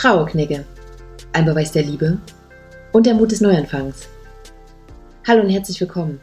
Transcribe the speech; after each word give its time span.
Trauerknigge. 0.00 0.64
Ein 1.34 1.44
Beweis 1.44 1.72
der 1.72 1.82
Liebe 1.82 2.16
und 2.90 3.04
der 3.04 3.12
Mut 3.12 3.32
des 3.32 3.42
Neuanfangs. 3.42 4.08
Hallo 5.26 5.42
und 5.42 5.50
herzlich 5.50 5.78
willkommen. 5.78 6.22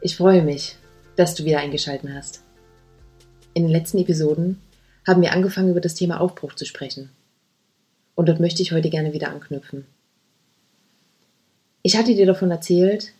Ich 0.00 0.16
freue 0.16 0.42
mich, 0.42 0.76
dass 1.16 1.34
du 1.34 1.44
wieder 1.44 1.58
eingeschaltet 1.58 2.08
hast. 2.14 2.44
In 3.52 3.64
den 3.64 3.72
letzten 3.72 3.98
Episoden 3.98 4.60
haben 5.04 5.22
wir 5.22 5.32
angefangen, 5.32 5.70
über 5.70 5.80
das 5.80 5.96
Thema 5.96 6.20
Aufbruch 6.20 6.54
zu 6.54 6.64
sprechen. 6.64 7.10
Und 8.14 8.28
dort 8.28 8.38
möchte 8.38 8.62
ich 8.62 8.70
heute 8.70 8.90
gerne 8.90 9.12
wieder 9.12 9.30
anknüpfen. 9.30 9.86
Ich 11.82 11.96
hatte 11.96 12.14
dir 12.14 12.26
davon 12.26 12.52
erzählt, 12.52 13.12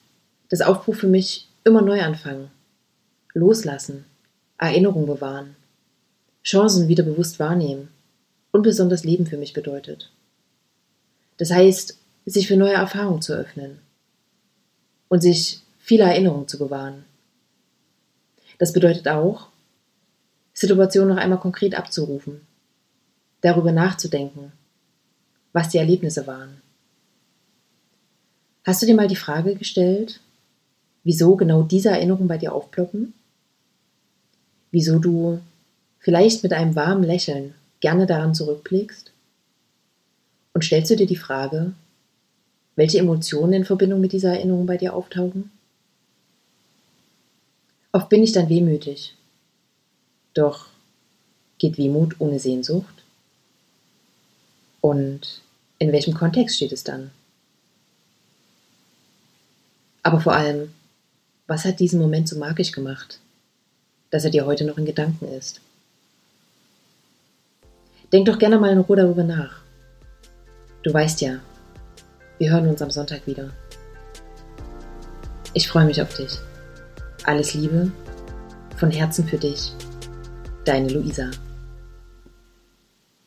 dass 0.50 0.61
Aufbruch 0.61 0.95
für 0.95 1.09
mich 1.09 1.48
immer 1.64 1.82
neu 1.82 2.00
anfangen, 2.00 2.52
loslassen, 3.34 4.04
Erinnerung 4.57 5.07
bewahren, 5.07 5.57
Chancen 6.45 6.86
wieder 6.86 7.02
bewusst 7.02 7.41
wahrnehmen 7.41 7.88
und 8.52 8.62
besonders 8.62 9.04
Leben 9.04 9.27
für 9.27 9.36
mich 9.36 9.52
bedeutet. 9.52 10.10
Das 11.36 11.50
heißt, 11.50 11.96
sich 12.27 12.46
für 12.46 12.56
neue 12.56 12.74
Erfahrungen 12.74 13.22
zu 13.22 13.32
öffnen 13.32 13.78
und 15.08 15.22
sich 15.22 15.60
viele 15.78 16.04
Erinnerungen 16.04 16.48
zu 16.48 16.58
bewahren. 16.58 17.05
Das 18.58 18.72
bedeutet 18.72 19.08
auch, 19.08 19.48
Situationen 20.52 21.14
noch 21.14 21.22
einmal 21.22 21.41
konkret 21.41 21.74
abzurufen, 21.74 22.42
darüber 23.41 23.72
nachzudenken, 23.72 24.52
was 25.52 25.70
die 25.70 25.78
Erlebnisse 25.78 26.27
waren. 26.27 26.60
Hast 28.64 28.82
du 28.82 28.86
dir 28.86 28.94
mal 28.94 29.08
die 29.08 29.16
Frage 29.16 29.55
gestellt, 29.55 30.20
wieso 31.02 31.36
genau 31.36 31.62
diese 31.62 31.88
Erinnerungen 31.88 32.28
bei 32.28 32.36
dir 32.36 32.52
aufploppen? 32.52 33.14
Wieso 34.70 34.98
du 34.98 35.41
vielleicht 35.98 36.42
mit 36.42 36.52
einem 36.52 36.77
warmen 36.77 37.02
Lächeln 37.02 37.55
gerne 37.80 38.07
daran 38.07 38.34
zurückblickst? 38.34 39.12
Und 40.53 40.64
stellst 40.64 40.91
du 40.91 40.97
dir 40.97 41.06
die 41.06 41.17
Frage, 41.17 41.73
welche 42.77 42.98
Emotionen 42.98 43.53
in 43.53 43.64
Verbindung 43.64 44.00
mit 44.00 44.12
dieser 44.12 44.34
Erinnerung 44.34 44.67
bei 44.67 44.77
dir 44.77 44.95
auftauchen? 44.95 45.50
Oft 47.92 48.09
bin 48.09 48.22
ich 48.22 48.33
dann 48.33 48.48
wehmütig. 48.48 49.17
Doch 50.34 50.69
geht 51.59 51.77
Wehmut 51.77 52.17
ohne 52.20 52.39
Sehnsucht? 52.39 53.03
Und 54.81 55.42
in 55.78 55.92
welchem 55.92 56.15
Kontext 56.15 56.56
steht 56.56 56.72
es 56.72 56.84
dann? 56.84 57.11
Aber 60.03 60.20
vor 60.20 60.34
allem, 60.34 60.72
was 61.47 61.65
hat 61.65 61.81
diesen 61.81 62.00
Moment 62.00 62.28
so 62.28 62.39
magisch 62.39 62.72
gemacht, 62.72 63.20
dass 64.11 64.25
er 64.25 64.31
dir 64.31 64.47
heute 64.47 64.65
noch 64.65 64.78
in 64.78 64.87
Gedanken 64.87 65.27
ist? 65.27 65.61
Denk 68.12 68.27
doch 68.27 68.39
gerne 68.39 68.58
mal 68.58 68.72
in 68.72 68.78
Ruhe 68.78 68.97
darüber 68.97 69.22
nach. 69.22 69.61
Du 70.83 70.92
weißt 70.92 71.20
ja, 71.20 71.39
wir 72.39 72.50
hören 72.50 72.69
uns 72.69 72.83
am 72.83 72.91
Sonntag 72.91 73.27
wieder. 73.27 73.50
Ich 75.55 75.69
freue 75.69 75.84
mich 75.84 76.03
auf 76.03 76.12
dich. 76.14 76.38
Alles 77.25 77.55
Liebe, 77.55 77.92
von 78.77 78.91
Herzen 78.91 79.27
für 79.27 79.36
dich, 79.36 79.72
deine 80.64 80.88
Luisa. 80.88 81.31